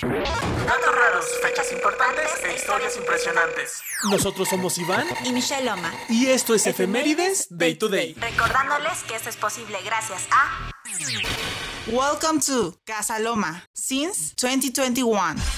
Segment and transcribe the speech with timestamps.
[0.00, 3.82] Datos raros, fechas importantes e historias impresionantes.
[4.04, 5.92] Nosotros somos Iván y Michelle Loma.
[6.08, 8.14] Y esto es Efemérides Day to Day.
[8.14, 10.70] Recordándoles que esto es posible gracias a.
[11.88, 15.57] Welcome to Casa Loma since 2021.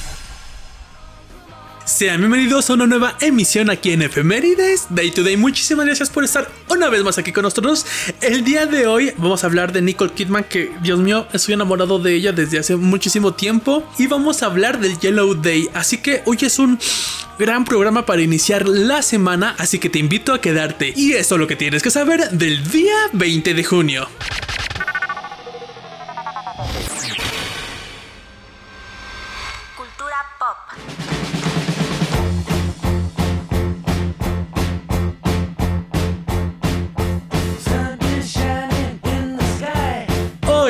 [1.90, 5.36] Sean bienvenidos a una nueva emisión aquí en Efemérides Day to Day.
[5.36, 7.84] Muchísimas gracias por estar una vez más aquí con nosotros.
[8.20, 11.98] El día de hoy vamos a hablar de Nicole Kidman, que Dios mío, estoy enamorado
[11.98, 13.82] de ella desde hace muchísimo tiempo.
[13.98, 15.68] Y vamos a hablar del Yellow Day.
[15.74, 16.78] Así que hoy es un
[17.40, 20.94] gran programa para iniciar la semana, así que te invito a quedarte.
[20.96, 24.08] Y eso es lo que tienes que saber del día 20 de junio.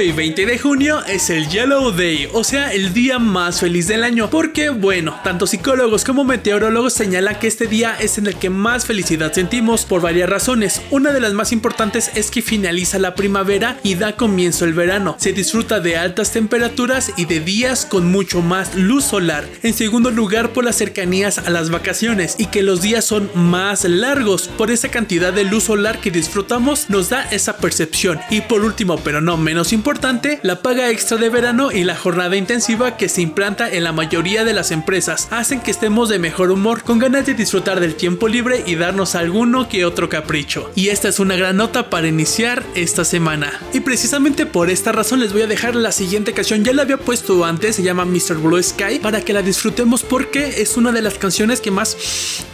[0.01, 4.03] Hoy, 20 de junio, es el Yellow Day, o sea, el día más feliz del
[4.03, 8.49] año, porque bueno, tanto psicólogos como meteorólogos señalan que este día es en el que
[8.49, 10.81] más felicidad sentimos por varias razones.
[10.91, 15.17] Una de las más importantes es que finaliza la primavera y da comienzo el verano.
[15.19, 19.45] Se disfruta de altas temperaturas y de días con mucho más luz solar.
[19.63, 23.85] En segundo lugar, por las cercanías a las vacaciones y que los días son más
[23.85, 24.49] largos.
[24.49, 28.19] Por esa cantidad de luz solar que disfrutamos nos da esa percepción.
[28.31, 31.97] Y por último, pero no menos importante, importante, la paga extra de verano y la
[31.97, 36.21] jornada intensiva que se implanta en la mayoría de las empresas hacen que estemos de
[36.21, 40.71] mejor humor, con ganas de disfrutar del tiempo libre y darnos alguno que otro capricho.
[40.77, 43.53] Y esta es una gran nota para iniciar esta semana.
[43.73, 46.99] Y precisamente por esta razón les voy a dejar la siguiente canción, ya la había
[46.99, 48.37] puesto antes, se llama Mr.
[48.37, 51.97] Blue Sky, para que la disfrutemos porque es una de las canciones que más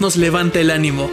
[0.01, 1.11] nos levanta el ánimo.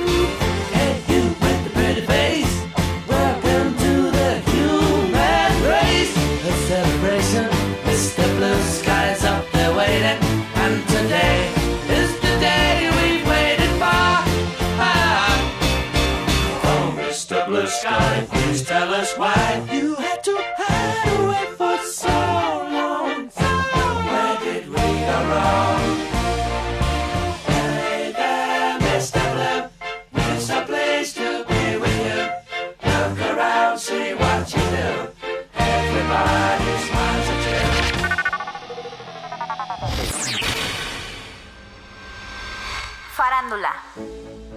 [43.53, 44.12] farándula.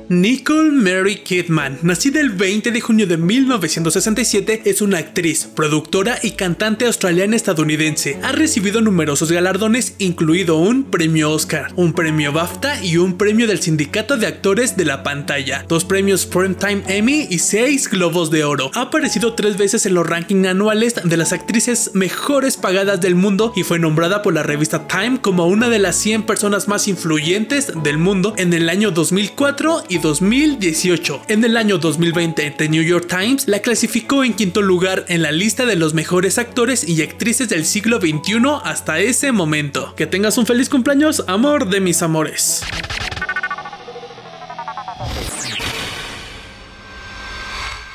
[0.09, 6.33] Nicole Mary Kidman, nacida el 20 de junio de 1967, es una actriz, productora y
[6.33, 8.17] cantante australiana estadounidense.
[8.23, 13.61] Ha recibido numerosos galardones, incluido un premio Oscar, un premio BAFTA y un premio del
[13.61, 18.71] Sindicato de Actores de la Pantalla, dos premios Primetime Emmy y seis Globos de Oro.
[18.75, 23.53] Ha aparecido tres veces en los rankings anuales de las actrices mejores pagadas del mundo
[23.57, 27.73] y fue nombrada por la revista Time como una de las 100 personas más influyentes
[27.83, 31.23] del mundo en el año 2004 y 2018.
[31.29, 35.33] En el año 2020, The New York Times la clasificó en quinto lugar en la
[35.33, 39.95] lista de los mejores actores y actrices del siglo XXI hasta ese momento.
[39.97, 42.63] Que tengas un feliz cumpleaños, amor de mis amores.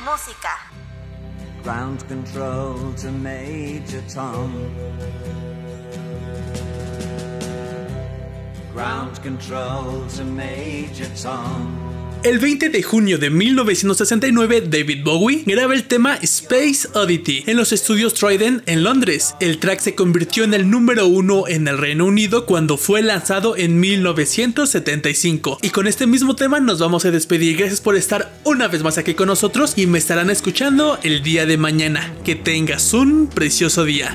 [0.03, 0.57] Música.
[1.63, 4.51] Ground control to Major Tom.
[8.73, 11.90] Ground control to Major Tom.
[12.23, 17.71] El 20 de junio de 1969, David Bowie graba el tema Space Oddity en los
[17.71, 19.33] estudios Trident en Londres.
[19.39, 23.57] El track se convirtió en el número uno en el Reino Unido cuando fue lanzado
[23.57, 25.57] en 1975.
[25.63, 27.57] Y con este mismo tema nos vamos a despedir.
[27.57, 31.47] Gracias por estar una vez más aquí con nosotros y me estarán escuchando el día
[31.47, 32.13] de mañana.
[32.23, 34.13] Que tengas un precioso día.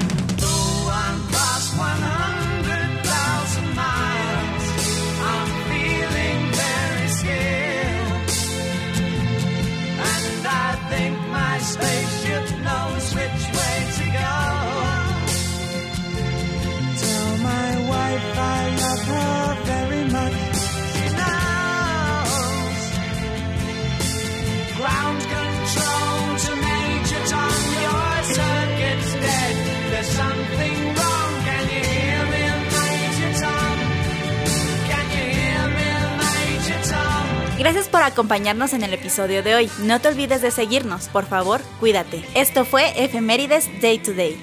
[37.67, 39.71] Gracias por acompañarnos en el episodio de hoy.
[39.81, 42.25] No te olvides de seguirnos, por favor, cuídate.
[42.37, 44.37] Esto fue Efemérides Day to Day.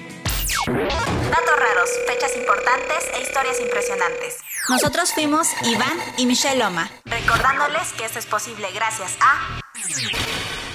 [0.66, 4.36] Datos raros, fechas importantes e historias impresionantes.
[4.68, 9.58] Nosotros fuimos Iván y Michelle Loma, recordándoles que esto es posible gracias a...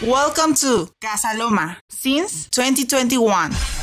[0.01, 3.78] Welcome to Casa Loma since 2021.